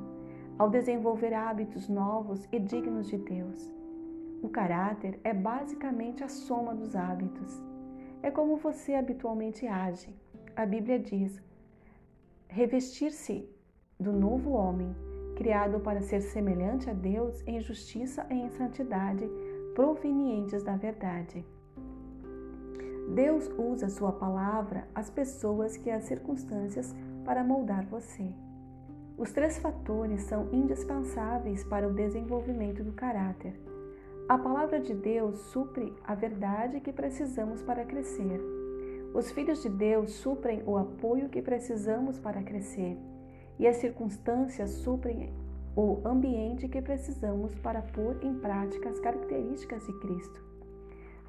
ao 0.57 0.69
desenvolver 0.69 1.33
hábitos 1.33 1.87
novos 1.87 2.45
e 2.51 2.59
dignos 2.59 3.07
de 3.07 3.17
Deus. 3.17 3.78
O 4.41 4.47
caráter 4.47 5.19
é 5.23 5.33
basicamente 5.33 6.23
a 6.23 6.29
soma 6.29 6.73
dos 6.73 6.95
hábitos. 6.95 7.61
É 8.23 8.31
como 8.31 8.57
você 8.57 8.93
habitualmente 8.93 9.67
age. 9.67 10.15
A 10.55 10.65
Bíblia 10.65 10.97
diz: 10.97 11.41
revestir-se 12.47 13.49
do 13.99 14.13
novo 14.13 14.51
homem, 14.51 14.95
criado 15.35 15.79
para 15.81 16.01
ser 16.01 16.21
semelhante 16.21 16.89
a 16.89 16.93
Deus 16.93 17.43
em 17.45 17.59
justiça 17.59 18.25
e 18.29 18.33
em 18.33 18.49
santidade, 18.49 19.29
provenientes 19.75 20.63
da 20.63 20.75
verdade. 20.75 21.45
Deus 23.13 23.49
usa 23.57 23.89
Sua 23.89 24.13
palavra, 24.13 24.87
as 24.95 25.09
pessoas 25.09 25.75
e 25.85 25.89
as 25.89 26.03
circunstâncias 26.05 26.95
para 27.25 27.43
moldar 27.43 27.85
você. 27.87 28.31
Os 29.17 29.31
três 29.31 29.57
fatores 29.57 30.21
são 30.23 30.47
indispensáveis 30.53 31.63
para 31.65 31.87
o 31.87 31.93
desenvolvimento 31.93 32.83
do 32.83 32.93
caráter. 32.93 33.68
A 34.29 34.37
palavra 34.37 34.79
de 34.79 34.93
Deus 34.93 35.39
supre 35.39 35.91
a 36.05 36.13
verdade 36.13 36.79
que 36.81 36.93
precisamos 36.93 37.63
para 37.63 37.83
crescer. 37.83 38.39
Os 39.11 39.31
filhos 39.31 39.63
de 39.63 39.69
Deus 39.69 40.11
suprem 40.11 40.61
o 40.67 40.77
apoio 40.77 41.29
que 41.29 41.41
precisamos 41.41 42.19
para 42.19 42.43
crescer. 42.43 42.95
E 43.57 43.65
as 43.65 43.77
circunstâncias 43.77 44.69
suprem 44.69 45.33
o 45.75 45.99
ambiente 46.05 46.67
que 46.67 46.79
precisamos 46.79 47.55
para 47.55 47.81
pôr 47.81 48.23
em 48.23 48.35
prática 48.35 48.89
as 48.89 48.99
características 48.99 49.83
de 49.87 49.93
Cristo. 49.99 50.39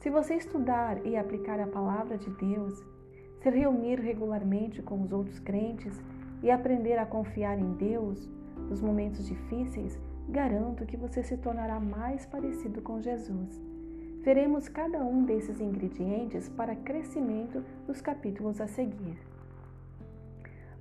Se 0.00 0.10
você 0.10 0.34
estudar 0.34 1.06
e 1.06 1.16
aplicar 1.16 1.58
a 1.58 1.66
palavra 1.66 2.18
de 2.18 2.28
Deus, 2.28 2.84
se 3.38 3.48
reunir 3.48 3.98
regularmente 3.98 4.82
com 4.82 5.00
os 5.00 5.10
outros 5.10 5.38
crentes 5.38 5.98
e 6.42 6.50
aprender 6.50 6.98
a 6.98 7.06
confiar 7.06 7.58
em 7.58 7.72
Deus 7.72 8.28
nos 8.68 8.82
momentos 8.82 9.26
difíceis, 9.26 9.98
garanto 10.28 10.86
que 10.86 10.96
você 10.96 11.22
se 11.22 11.36
tornará 11.36 11.80
mais 11.80 12.26
parecido 12.26 12.80
com 12.80 13.00
Jesus. 13.00 13.60
Veremos 14.22 14.68
cada 14.68 14.98
um 14.98 15.24
desses 15.24 15.60
ingredientes 15.60 16.48
para 16.48 16.76
crescimento 16.76 17.64
nos 17.88 18.00
capítulos 18.00 18.60
a 18.60 18.66
seguir. 18.66 19.18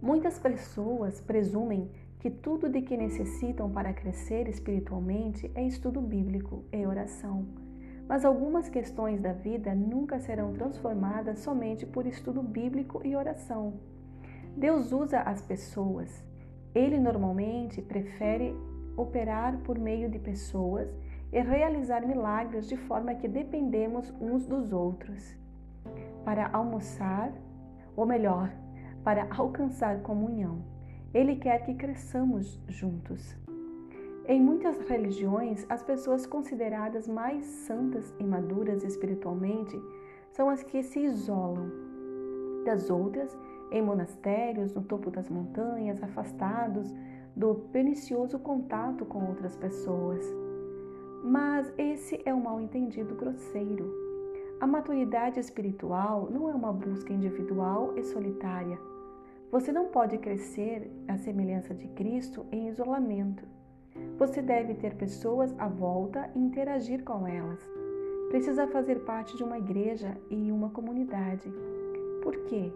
Muitas 0.02 0.38
pessoas 0.38 1.22
presumem 1.22 1.90
que 2.20 2.30
tudo 2.30 2.68
de 2.68 2.82
que 2.82 2.98
necessitam 2.98 3.72
para 3.72 3.94
crescer 3.94 4.48
espiritualmente 4.50 5.50
é 5.56 5.66
estudo 5.66 6.02
bíblico 6.02 6.66
e 6.72 6.86
oração. 6.86 7.48
Mas 8.08 8.26
algumas 8.26 8.68
questões 8.68 9.22
da 9.22 9.32
vida 9.32 9.74
nunca 9.74 10.20
serão 10.20 10.52
transformadas 10.52 11.40
somente 11.40 11.86
por 11.86 12.06
estudo 12.06 12.44
bíblico 12.44 13.02
e 13.06 13.16
oração. 13.16 13.74
Deus 14.58 14.92
usa 14.92 15.22
as 15.22 15.42
pessoas. 15.42 16.24
Ele 16.76 17.00
normalmente 17.00 17.82
prefere 17.82 18.54
operar 19.00 19.58
por 19.60 19.78
meio 19.78 20.10
de 20.10 20.20
pessoas 20.20 20.90
e 21.32 21.42
realizar 21.42 22.06
milagres 22.06 22.68
de 22.68 22.76
forma 22.76 23.16
que 23.16 23.28
dependemos 23.28 24.14
uns 24.20 24.46
dos 24.46 24.74
outros. 24.74 25.36
Para 26.26 26.50
almoçar, 26.52 27.32
ou 27.96 28.06
melhor, 28.06 28.52
para 29.04 29.28
alcançar 29.36 30.02
comunhão. 30.02 30.62
Ele 31.14 31.36
quer 31.36 31.64
que 31.66 31.74
cresçamos 31.74 32.60
juntos. 32.68 33.36
Em 34.28 34.40
muitas 34.40 34.80
religiões, 34.88 35.66
as 35.70 35.82
pessoas 35.82 36.26
consideradas 36.26 37.08
mais 37.08 37.46
santas 37.46 38.14
e 38.20 38.24
maduras 38.24 38.84
espiritualmente 38.84 39.76
são 40.32 40.50
as 40.50 40.62
que 40.62 40.84
se 40.84 41.00
isolam 41.00 41.72
das 42.64 42.90
outras 42.92 43.36
em 43.72 43.82
monastérios, 43.82 44.74
no 44.74 44.84
topo 44.84 45.10
das 45.10 45.30
montanhas, 45.30 46.02
afastados 46.04 46.94
do 47.40 47.56
pernicioso 47.72 48.38
contato 48.38 49.06
com 49.06 49.26
outras 49.26 49.56
pessoas. 49.56 50.30
Mas 51.24 51.72
esse 51.78 52.22
é 52.26 52.36
um 52.36 52.42
mal-entendido 52.42 53.16
grosseiro. 53.16 53.90
A 54.60 54.68
maturidade 54.68 55.40
espiritual 55.40 56.28
não 56.30 56.50
é 56.50 56.54
uma 56.54 56.74
busca 56.74 57.14
individual 57.14 57.98
e 57.98 58.04
solitária. 58.04 58.78
Você 59.50 59.72
não 59.72 59.86
pode 59.86 60.18
crescer 60.18 60.92
à 61.08 61.18
semelhança 61.18 61.74
de 61.74 61.88
Cristo 61.88 62.46
em 62.52 62.68
isolamento. 62.68 63.46
Você 64.18 64.42
deve 64.42 64.74
ter 64.74 64.96
pessoas 64.96 65.56
à 65.58 65.70
volta 65.70 66.30
e 66.36 66.40
interagir 66.40 67.06
com 67.06 67.26
elas. 67.26 67.66
Precisa 68.28 68.68
fazer 68.68 69.00
parte 69.06 69.38
de 69.38 69.44
uma 69.46 69.58
igreja 69.58 70.14
e 70.30 70.52
uma 70.52 70.72
comunidade. 70.72 71.50
Por 72.22 72.36
quê? 72.44 72.70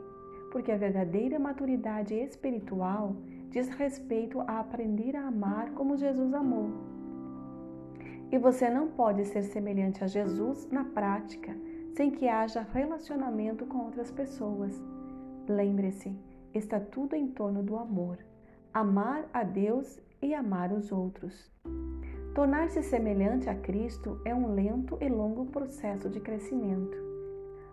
Porque 0.53 0.71
a 0.71 0.77
verdadeira 0.77 1.37
maturidade 1.37 2.13
espiritual 2.13 3.17
diz 3.53 3.69
respeito 3.69 4.41
a 4.41 4.61
aprender 4.61 5.15
a 5.15 5.27
amar 5.27 5.73
como 5.73 5.95
Jesus 5.95 6.33
amou. 6.33 6.71
E 8.31 8.37
você 8.39 8.67
não 8.67 8.87
pode 8.87 9.25
ser 9.25 9.43
semelhante 9.43 10.03
a 10.03 10.07
Jesus 10.07 10.67
na 10.71 10.83
prática 10.83 11.55
sem 11.95 12.09
que 12.09 12.27
haja 12.27 12.65
relacionamento 12.73 13.67
com 13.67 13.77
outras 13.85 14.09
pessoas. 14.09 14.83
Lembre-se, 15.47 16.17
está 16.51 16.79
tudo 16.79 17.15
em 17.15 17.27
torno 17.27 17.61
do 17.61 17.77
amor. 17.77 18.17
Amar 18.73 19.29
a 19.31 19.43
Deus 19.43 20.01
e 20.19 20.33
amar 20.33 20.73
os 20.73 20.91
outros. 20.91 21.51
Tornar-se 22.33 22.81
semelhante 22.81 23.51
a 23.51 23.53
Cristo 23.53 24.19
é 24.25 24.33
um 24.33 24.55
lento 24.55 24.97
e 24.99 25.07
longo 25.07 25.45
processo 25.45 26.09
de 26.09 26.19
crescimento. 26.19 26.97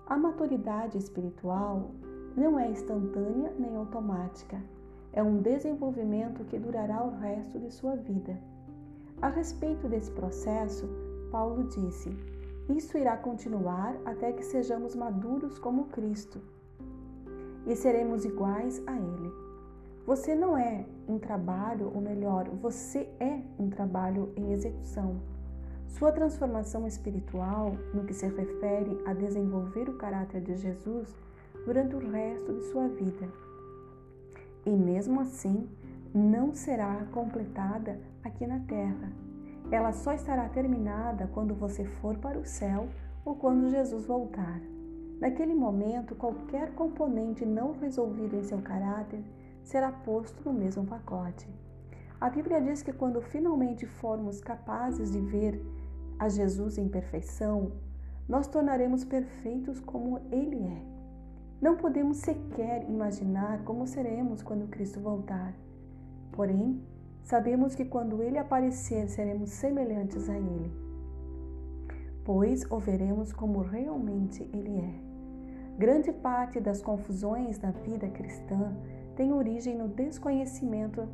A 0.07 0.19
maturidade 0.19 0.99
espiritual 0.99 1.93
não 2.37 2.61
é 2.61 2.69
instantânea 2.69 3.55
nem 3.59 3.75
automática. 3.75 4.63
É 5.13 5.23
um 5.23 5.43
desenvolvimento 5.43 6.45
que 6.45 6.59
durará 6.59 7.03
o 7.03 7.19
resto 7.19 7.59
de 7.59 7.71
sua 7.73 7.97
vida. 7.97 8.39
A 9.21 9.29
respeito 9.29 9.89
desse 9.89 10.11
processo, 10.13 10.89
Paulo 11.31 11.65
disse: 11.65 12.11
Isso 12.69 12.97
irá 12.97 13.17
continuar 13.17 13.97
até 14.05 14.33
que 14.33 14.45
sejamos 14.45 14.95
maduros 14.95 15.59
como 15.59 15.87
Cristo 15.87 16.41
e 17.67 17.77
seremos 17.77 18.25
iguais 18.25 18.83
a 18.87 18.97
Ele. 18.97 19.33
Você 20.07 20.35
não 20.35 20.57
é 20.57 20.87
um 21.07 21.19
trabalho, 21.19 21.93
ou 21.95 22.01
melhor, 22.01 22.49
você 22.49 23.09
é 23.21 23.41
um 23.59 23.69
trabalho 23.69 24.33
em 24.37 24.53
execução. 24.53 25.21
Sua 25.87 26.11
transformação 26.11 26.87
espiritual, 26.87 27.77
no 27.93 28.05
que 28.05 28.15
se 28.15 28.27
refere 28.27 28.99
a 29.05 29.13
desenvolver 29.13 29.89
o 29.89 29.97
caráter 29.99 30.41
de 30.41 30.57
Jesus, 30.57 31.15
durante 31.65 31.95
o 31.95 32.11
resto 32.11 32.53
de 32.53 32.63
sua 32.65 32.89
vida. 32.89 33.29
E 34.65 34.71
mesmo 34.71 35.21
assim, 35.21 35.69
não 36.15 36.53
será 36.53 37.07
completada 37.13 38.01
aqui 38.23 38.47
na 38.47 38.61
terra. 38.61 39.13
Ela 39.71 39.93
só 39.93 40.13
estará 40.13 40.49
terminada 40.49 41.29
quando 41.33 41.55
você 41.55 41.85
for 41.85 42.19
para 42.19 42.39
o 42.39 42.45
céu 42.45 42.89
ou 43.25 43.37
quando 43.37 43.71
Jesus 43.71 44.07
voltar. 44.07 44.61
Naquele 45.21 45.55
momento, 45.55 46.15
qualquer 46.15 46.73
componente 46.75 47.45
não 47.45 47.73
resolvido 47.73 48.37
em 48.37 48.43
seu 48.43 48.61
caráter 48.63 49.23
será 49.63 49.93
posto 49.93 50.43
no 50.45 50.53
mesmo 50.53 50.85
pacote. 50.85 51.49
A 52.21 52.29
Bíblia 52.29 52.61
diz 52.61 52.83
que 52.83 52.93
quando 52.93 53.21
finalmente 53.21 53.87
formos 53.87 54.41
capazes 54.41 55.13
de 55.13 55.21
ver 55.21 55.63
a 56.19 56.29
Jesus 56.29 56.77
em 56.77 56.89
perfeição, 56.89 57.73
nós 58.29 58.47
tornaremos 58.47 59.05
perfeitos 59.05 59.81
como 59.81 60.21
Ele 60.31 60.65
é. 60.65 60.90
Não 61.61 61.77
podemos 61.77 62.17
sequer 62.17 62.89
imaginar 62.89 63.63
como 63.65 63.87
seremos 63.87 64.43
quando 64.43 64.69
Cristo 64.69 64.99
voltar. 64.99 65.55
Porém, 66.33 66.81
sabemos 67.23 67.75
que 67.75 67.85
quando 67.85 68.23
Ele 68.23 68.39
aparecer, 68.39 69.09
seremos 69.11 69.51
semelhantes 69.51 70.31
a 70.31 70.39
Ele, 70.39 70.73
pois 72.25 72.65
o 72.71 72.79
veremos 72.79 73.31
como 73.33 73.61
realmente 73.61 74.43
Ele 74.55 74.79
é. 74.79 75.11
Grande 75.77 76.13
parte 76.13 76.61
das 76.61 76.81
confusões 76.81 77.61
na 77.61 77.73
vida 77.73 78.09
cristã 78.09 78.75
tem 79.15 79.31
origem 79.31 79.77
no 79.77 79.89
desconhecimento 79.89 81.07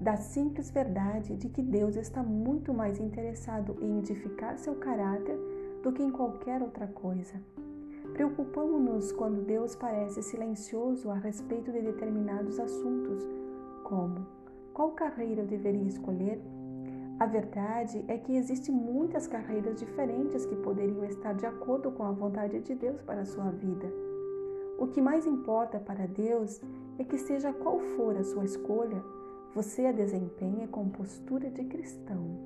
da 0.00 0.16
simples 0.16 0.70
verdade 0.70 1.36
de 1.36 1.50
que 1.50 1.60
Deus 1.60 1.94
está 1.96 2.22
muito 2.22 2.72
mais 2.72 2.98
interessado 2.98 3.76
em 3.82 3.98
edificar 3.98 4.56
seu 4.56 4.76
caráter 4.76 5.38
do 5.82 5.92
que 5.92 6.02
em 6.02 6.10
qualquer 6.10 6.62
outra 6.62 6.86
coisa. 6.86 7.34
Preocupamos-nos 8.12 9.12
quando 9.12 9.44
Deus 9.44 9.74
parece 9.74 10.22
silencioso 10.22 11.10
a 11.10 11.14
respeito 11.14 11.70
de 11.72 11.80
determinados 11.80 12.58
assuntos, 12.58 13.26
como 13.84 14.26
qual 14.72 14.92
carreira 14.92 15.42
eu 15.42 15.46
deveria 15.46 15.86
escolher? 15.88 16.40
A 17.18 17.26
verdade 17.26 18.02
é 18.08 18.16
que 18.16 18.34
existem 18.34 18.74
muitas 18.74 19.26
carreiras 19.26 19.78
diferentes 19.78 20.46
que 20.46 20.56
poderiam 20.56 21.04
estar 21.04 21.34
de 21.34 21.44
acordo 21.44 21.90
com 21.90 22.04
a 22.04 22.12
vontade 22.12 22.60
de 22.60 22.74
Deus 22.74 23.02
para 23.02 23.20
a 23.20 23.26
sua 23.26 23.50
vida. 23.50 23.92
O 24.78 24.86
que 24.86 25.02
mais 25.02 25.26
importa 25.26 25.78
para 25.78 26.06
Deus 26.06 26.62
é 26.98 27.04
que, 27.04 27.18
seja 27.18 27.52
qual 27.52 27.78
for 27.78 28.16
a 28.16 28.24
sua 28.24 28.44
escolha, 28.44 29.04
você 29.54 29.84
a 29.84 29.92
desempenhe 29.92 30.66
com 30.68 30.88
postura 30.88 31.50
de 31.50 31.64
cristão. 31.64 32.38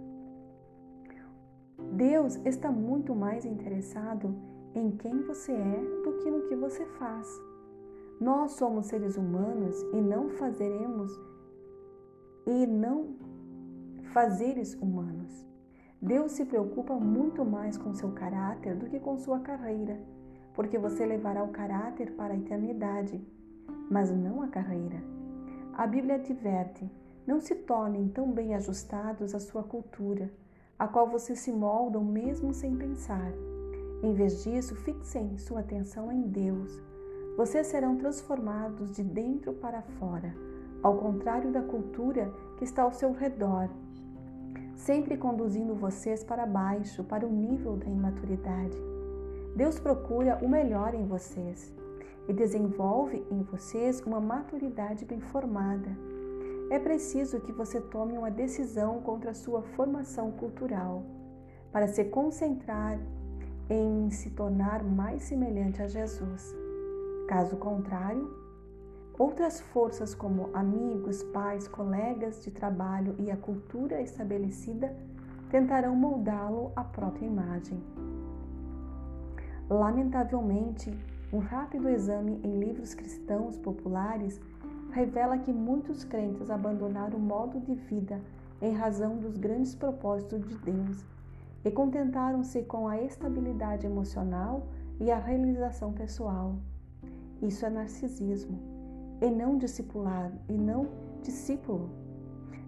Deus 1.93 2.37
está 2.45 2.73
muito 2.73 3.15
mais 3.15 3.45
interessado 3.45 4.35
em 4.75 4.91
quem 4.91 5.23
você 5.23 5.53
é 5.53 6.03
do 6.05 6.13
que 6.19 6.31
no 6.31 6.43
que 6.49 6.57
você 6.57 6.85
faz. 6.99 7.27
Nós 8.21 8.53
somos 8.53 8.87
seres 8.87 9.17
humanos 9.17 9.81
e 9.93 10.01
não 10.01 10.31
fazeremos 10.31 11.11
e 12.47 12.67
não 12.67 13.17
fazeres 14.13 14.75
humanos. 14.75 15.45
Deus 16.01 16.33
se 16.33 16.45
preocupa 16.45 16.95
muito 16.95 17.45
mais 17.45 17.79
com 17.79 17.95
seu 17.95 18.13
caráter 18.13 18.77
do 18.77 18.87
que 18.87 19.01
com 19.01 19.17
sua 19.17 19.41
carreira, 19.41 19.99
porque 20.53 20.79
você 20.79 21.07
levará 21.07 21.43
o 21.43 21.49
caráter 21.49 22.13
para 22.13 22.35
a 22.35 22.37
eternidade, 22.37 23.21
mas 23.91 24.11
não 24.11 24.43
a 24.43 24.49
carreira. 24.49 25.03
A 25.73 25.87
Bíblia 25.87 26.17
adverte: 26.17 26.89
não 27.27 27.41
se 27.41 27.55
tornem 27.55 28.09
tão 28.09 28.31
bem 28.31 28.55
ajustados 28.55 29.35
à 29.35 29.41
sua 29.41 29.63
cultura, 29.63 30.31
a 30.79 30.87
qual 30.87 31.09
você 31.09 31.35
se 31.35 31.51
moldam 31.51 32.05
mesmo 32.05 32.53
sem 32.53 32.77
pensar. 32.77 33.33
Em 34.03 34.13
vez 34.13 34.43
disso, 34.43 34.75
fixem 34.75 35.37
sua 35.39 35.61
atenção 35.61 36.13
em 36.13 36.23
Deus. 36.23 36.83
Vocês 37.37 37.67
serão 37.67 37.97
transformados 37.97 38.91
de 38.91 39.03
dentro 39.03 39.53
para 39.55 39.83
fora, 39.83 40.35
ao 40.83 40.97
contrário 40.97 41.51
da 41.51 41.63
cultura 41.63 42.33
que 42.57 42.65
está 42.65 42.83
ao 42.83 42.93
seu 42.93 43.13
redor, 43.13 43.69
sempre 44.77 45.17
conduzindo 45.17 45.75
vocês 45.75 46.23
para 46.23 46.47
baixo, 46.47 47.03
para 47.03 47.27
o 47.27 47.31
nível 47.31 47.77
da 47.77 47.87
imaturidade. 47.87 48.77
Deus 49.57 49.79
procura 49.79 50.39
o 50.43 50.49
melhor 50.49 50.95
em 50.95 51.07
vocês 51.07 51.73
e 52.29 52.33
desenvolve 52.33 53.25
em 53.31 53.43
vocês 53.43 54.01
uma 54.03 54.21
maturidade 54.21 55.05
bem 55.05 55.21
formada. 55.21 55.89
É 56.71 56.79
preciso 56.79 57.41
que 57.41 57.53
você 57.53 57.81
tome 57.81 58.17
uma 58.17 58.31
decisão 58.31 59.01
contra 59.01 59.31
a 59.31 59.35
sua 59.35 59.63
formação 59.63 60.33
cultural 60.33 61.03
para 61.71 61.87
se 61.87 62.05
concentrar 62.05 62.99
em 63.69 64.11
se 64.11 64.31
tornar 64.31 64.83
mais 64.83 65.23
semelhante 65.23 65.83
a 65.83 65.87
Jesus. 65.87 66.55
Caso 67.29 67.57
contrário, 67.57 68.31
outras 69.19 69.61
forças 69.61 70.15
como 70.15 70.51
amigos, 70.53 71.23
pais, 71.23 71.67
colegas 71.67 72.43
de 72.43 72.51
trabalho 72.51 73.15
e 73.19 73.31
a 73.31 73.37
cultura 73.37 74.03
estabelecida 74.03 74.95
tentarão 75.51 75.97
moldá-lo 75.97 76.73
à 76.77 76.85
própria 76.85 77.27
imagem. 77.27 77.83
Lamentavelmente, 79.71 80.93
um 81.33 81.39
rápido 81.39 81.89
exame 81.89 82.41
em 82.45 82.59
livros 82.59 82.95
cristãos 82.95 83.57
populares 83.57 84.41
revela 84.93 85.39
que 85.39 85.53
muitos 85.53 86.05
crentes 86.05 86.51
abandonaram 86.51 87.17
o 87.17 87.21
modo 87.21 87.59
de 87.61 87.75
vida 87.75 88.21
em 88.61 88.73
razão 88.73 89.17
dos 89.17 89.37
grandes 89.37 89.75
propósitos 89.75 90.47
de 90.47 90.57
Deus 90.59 91.05
e 91.65 91.71
contentaram-se 91.71 92.63
com 92.63 92.87
a 92.87 93.01
estabilidade 93.01 93.87
emocional 93.87 94.67
e 95.01 95.11
a 95.11 95.19
realização 95.19 95.93
pessoal. 95.93 96.57
Isso 97.41 97.65
é 97.65 97.71
narcisismo, 97.71 98.59
e 99.21 99.31
não 99.31 99.57
discipulado, 99.57 100.39
e 100.49 100.53
não 100.53 100.89
discípulo. 101.23 101.91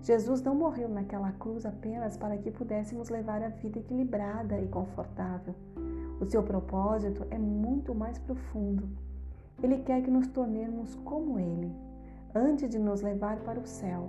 Jesus 0.03 0.41
não 0.41 0.55
morreu 0.55 0.89
naquela 0.89 1.33
cruz 1.33 1.67
apenas 1.67 2.17
para 2.17 2.39
que 2.39 2.51
pudéssemos 2.51 3.09
levar 3.09 3.43
a 3.43 3.49
vida 3.49 3.79
equilibrada 3.79 4.61
e 4.61 4.69
confortável. 4.69 5.55
O 6.21 6.25
seu 6.25 6.43
propósito 6.43 7.27
é 7.31 7.39
muito 7.39 7.95
mais 7.95 8.19
profundo. 8.19 8.89
Ele 9.63 9.79
quer 9.79 10.03
que 10.03 10.11
nos 10.11 10.27
tornemos 10.29 10.95
como 10.97 11.39
Ele, 11.39 11.73
antes 12.35 12.71
de 12.71 12.79
nos 12.79 13.03
levar 13.03 13.39
para 13.41 13.59
o 13.59 13.67
céu. 13.67 14.09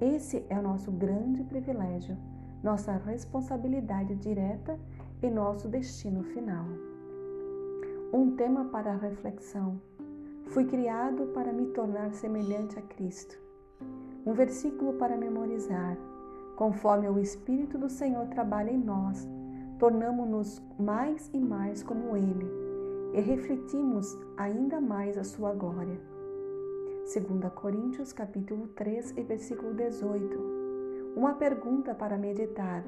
Esse 0.00 0.44
é 0.48 0.58
o 0.58 0.62
nosso 0.62 0.90
grande 0.90 1.42
privilégio, 1.44 2.16
nossa 2.64 2.92
responsabilidade 2.92 4.14
direta 4.16 4.80
e 5.22 5.28
nosso 5.28 5.68
destino 5.68 6.24
final. 6.24 6.64
Um 8.10 8.34
tema 8.36 8.64
para 8.64 8.96
reflexão. 8.96 9.78
Fui 10.46 10.64
criado 10.64 11.26
para 11.34 11.52
me 11.52 11.66
tornar 11.66 12.14
semelhante 12.14 12.78
a 12.78 12.82
Cristo. 12.82 13.38
Um 14.24 14.32
versículo 14.32 14.94
para 14.94 15.14
memorizar. 15.14 15.98
Conforme 16.56 17.06
o 17.06 17.18
Espírito 17.18 17.76
do 17.76 17.90
Senhor 17.90 18.28
trabalha 18.28 18.70
em 18.70 18.78
nós, 18.78 19.28
tornamos-nos 19.78 20.62
mais 20.78 21.28
e 21.34 21.38
mais 21.38 21.82
como 21.82 22.16
Ele 22.16 22.50
e 23.12 23.20
refletimos 23.20 24.16
ainda 24.38 24.80
mais 24.80 25.18
a 25.18 25.24
sua 25.24 25.52
glória. 25.52 26.00
2 27.12 27.52
Coríntios 27.54 28.12
capítulo 28.12 28.68
3 28.68 29.18
e 29.18 29.22
versículo 29.22 29.74
18. 29.74 30.53
Uma 31.16 31.34
pergunta 31.34 31.94
para 31.94 32.18
meditar. 32.18 32.84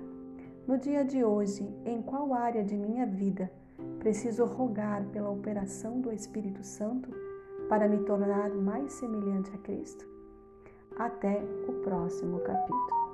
No 0.67 0.77
dia 0.77 1.05
de 1.05 1.25
hoje, 1.25 1.65
em 1.85 2.03
qual 2.03 2.35
área 2.35 2.65
de 2.65 2.77
minha 2.77 3.07
vida 3.07 3.49
preciso 4.01 4.45
rogar 4.45 5.05
pela 5.13 5.31
operação 5.31 6.01
do 6.01 6.13
Espírito 6.13 6.65
Santo 6.65 7.09
para 7.69 7.89
me 7.89 7.99
tornar 7.99 8.51
mais 8.51 8.95
semelhante 8.95 9.53
a 9.55 9.59
Cristo? 9.59 10.05
Até 10.99 11.41
o 11.69 11.73
próximo 11.85 12.41
capítulo. 12.41 13.06